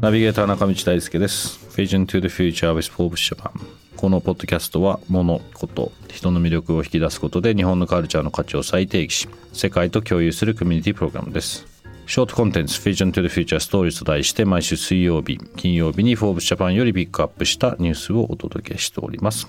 [0.00, 1.58] ナビゲーター中道大輔です。
[1.76, 3.50] Vision to the Future with Forbes Japan
[3.96, 11.66] このポッドキャストは物事人の魅力を引き出すことで日本のカルチャーの価値を再定義し世界と共有するコミュニティプログラムです。
[12.06, 19.48] ショートコンテンツ Vision to the Future Stories と題して毎週水曜日金曜日に Forbes Japan よりピックアップしたニュースをお届けしております。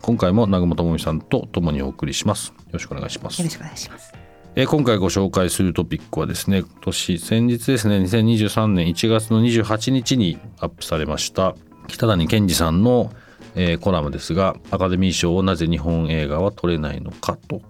[0.00, 2.50] 今回も南雲智美さんと共にお送りします。
[2.50, 3.40] よろしくお願いします。
[3.40, 4.23] よろしくお願いします
[4.56, 11.56] え今回ご紹介するトピックはですね今年先日ですね2023年1月の28日にアップされました
[11.88, 13.10] 北谷健二さんの、
[13.56, 17.62] えー、コラムですがアカデミー賞をなぜ日本映画は取れないのかと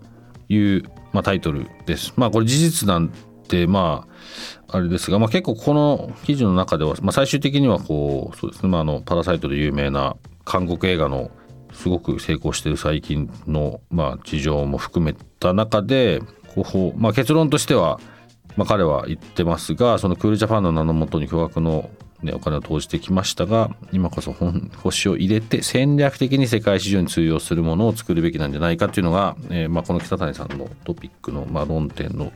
[0.50, 0.82] いう、
[1.14, 2.12] まあ、タイトルです。
[2.16, 3.08] まあこれ事実なん
[3.48, 4.06] てま
[4.68, 11.30] ああれですが、まあ、結構この記事の中では、まあ、最終的にはこうそうですね、まあ、あのパラサイトで有名な韓国映画の
[11.72, 16.20] すごく成功している最近の、まあ、事情も含めた中で
[16.54, 18.00] 方法、まあ、結論としては、
[18.56, 21.90] まあ、彼は言ってますがそのクールジャパンの名のもとに巨額の、
[22.22, 32.32] ね、お金を投じてきましたが今こそ本星を入れて戦略的に世界市場に通用するものを作るべきなんじゃないかというのが、えーまあ、この北谷さんのトピックの、ま、論点の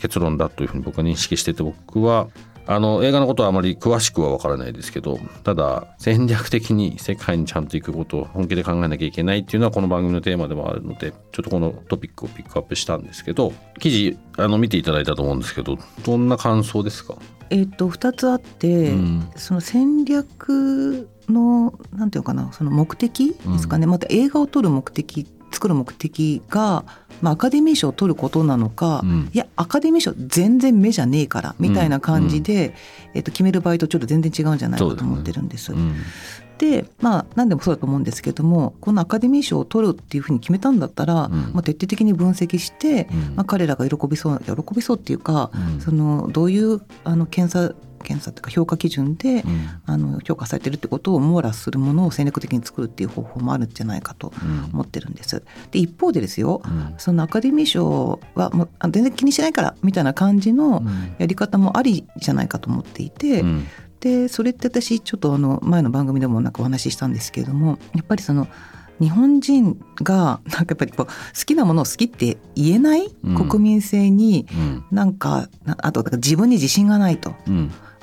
[0.00, 2.28] 結論だというふうに僕は認識してて僕は
[2.66, 17.16] あの映画のことはあまり詳しくは分からないですけどただ戦略的に世界にちゃんと行くことを本気で考えなきゃいけないっていうのはこの番組のテーマでもあるのでちょっとこのトピックをピックアップしたんですけど記事あの見ていただいたと思うんですけどどんな感想ですか？
[17.50, 25.26] えっと2つあって、うん、その戦略のなんていうかなその目的ですかね、うん、また映画を撮る目的
[25.60, 26.84] 作る目的が、
[27.20, 32.72] まあ、アカデミー賞を取ることなのか、うん、いやアカデミー賞全然目じゃねえからみたいな感じで、うん、
[33.16, 35.72] えー、と決める場合とちょっと全然違うんじゃないかと思ってるんです。
[36.56, 54.32] でまあ何でもそうだと思うんですけどもこのアカデミー賞を取るっていうふうに決めたんだったら、うん、まあ、徹底的に分析して、うん、まあ、彼らが喜びそう喜びそうっていうか、うん、そのどういうあの検査検査というか評価基準で、うん、あの評価されてるってことを網羅するものを戦略的に作るっていう方法もあるんじゃないかと
[54.72, 55.42] 思ってるんです。
[55.70, 60.82] で一方でですよ、うん、そのアカデミー賞はもう全然気にしないからみたいな感じの
[61.18, 63.66] やり方もありじゃないかと思っていて、うん、
[64.00, 68.48] でそれって私ちょっとあの前の番組でもなんかお話ししたんですけれどもやっぱりその
[69.00, 71.12] 日本人がなんかやっぱりこう好
[71.46, 73.08] きなものを好きって言えない
[73.48, 74.46] 国民性に、
[74.90, 77.34] なんかあと自分に自信がないと。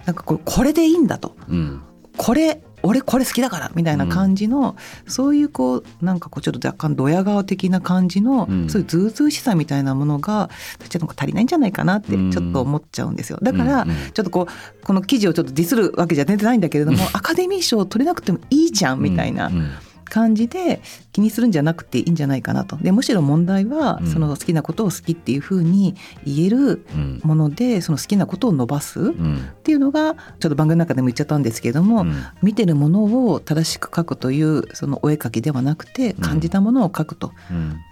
[0.07, 1.81] なんかこれこれでいいんだと、うん、
[2.15, 10.49] これ俺これ好きだからみたいな感じの、うん、そういうこうなんかこうちょっと若干ドヤ顔的な感じの、うん、そういうずうずうしさみたいなものが
[10.87, 13.39] ちょっと足りないんじゃないかなってちょっと思っちゃうんですよ。
[13.41, 19.51] だから、ちょっとこうこの記事をちょっとディスるわけじゃ全然ないんだけれども、アカデミー賞を取れなくてもいいじゃんみたいな。
[20.09, 20.81] 感じで
[21.11, 22.77] 気にするんじゃなくていいんじゃないかなと。
[22.77, 25.95] でむしろ問題はその好きなことを好きっていうふうに
[26.25, 26.85] 言える
[27.23, 29.13] ものでその好きなことを伸ばすっ
[29.63, 32.05] ていうのがちょっと番組の中でも言っちゃったんですけれども、
[32.41, 37.31] 見てるものを正しく書くというそのお絵描きではなくて感じたものを書くと、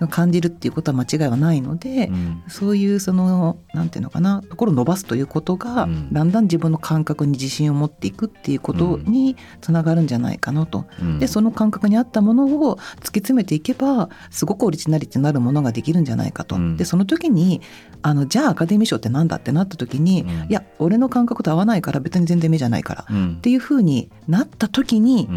[0.10, 2.12] 感じるっていうことは間違いはないので、
[2.48, 10.86] そういうそのなんていうのかなところを伸ばすということが、だんだん自分の感覚に自信を持っていくっていうことにつながるんじゃないかなと。
[11.20, 16.56] でその感覚に合ったものを突き詰めていけばすごくオリジナリティになるものができるんじゃないかと。
[16.56, 17.62] うん、でその時に
[18.02, 25.30] あのじゃあアカデミー賞って何だってなった時に、うん、いや俺の感覚と合わないから別に全然目じゃないから、うん、っていうふうになった時に、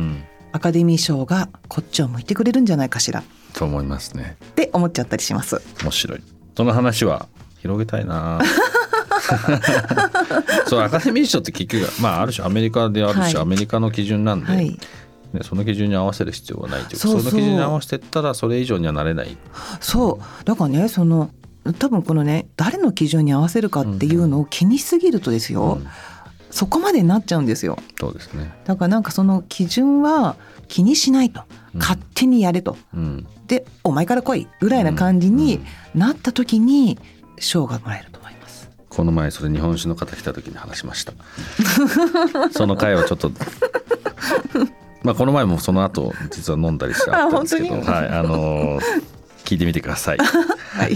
[0.52, 3.22] アカデミー賞がこっちを向いてくれるんじゃないかしら。
[3.54, 4.36] と思いますね。
[4.44, 5.60] って思っちゃったりします。
[5.82, 6.22] 面白い。
[6.56, 7.26] その話は
[7.60, 8.40] 広げたいな。
[10.66, 14.78] そうアカデミー賞って結局まあある種アメリカであるし、はい、アメリカの基準なんで、はい、
[15.32, 19.36] ね、その基準に合わせる必要はないというその基準に合わせてったらそれ以上にはなれない。
[19.80, 20.44] そう。
[20.44, 21.30] だからねその
[21.78, 25.86] 多分このね誰の基準に合わせるかっていうのを気にしすぎるとですよ、うん、
[26.50, 27.78] そこまでになっちゃうんですよ。
[28.00, 28.52] そうですね。
[28.64, 30.36] だからなんかその基準は
[30.66, 31.42] 気にしないと、
[31.74, 35.60] うん、勝手にやれと、うん、でお前から来いぐらいな感じに
[35.94, 36.98] なった時に
[37.38, 41.12] 賞がもらえると思います、この前それ日本酒の方来た時に話しました。
[42.52, 43.30] その回はちょっと
[45.08, 48.82] まあ、この前もその後実は飲んだりしたんですけど はい、あのー、
[49.46, 50.18] 聞いてみてください。
[50.18, 50.92] はい、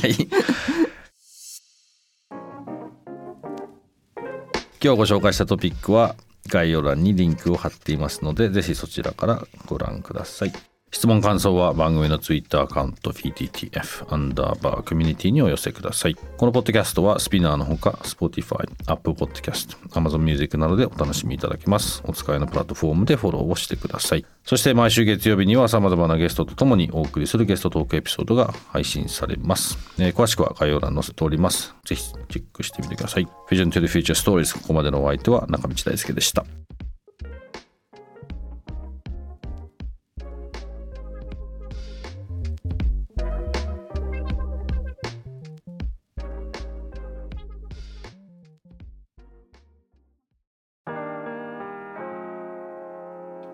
[4.85, 6.14] 今日ご紹介したトピックは
[6.47, 10.71] 概要欄にリンクを貼っていますのでぜひそちらからご覧ください。
[10.94, 16.15] 質問感想は番組のツイッターアカウント PTTF アンダーバーコミュニティにお寄せください。
[16.15, 22.03] このポッドキャストはスピナーのほか Spotify、Apple Podcast、Amazon Music などでお楽しみいただけます。
[22.06, 24.27] お使いのプラットフォームでフォローをしてください。
[24.44, 29.79] そして毎週月曜日には様々なゲストとともにお送りするゲストトークエピソードが配信されます。
[29.99, 31.75] えー、詳しくは概要欄に載せております。
[31.87, 33.27] ぜひチェックしてみてください。
[33.50, 36.44] Vision to the Future Stories ここまでのお相手は中道大輔でした。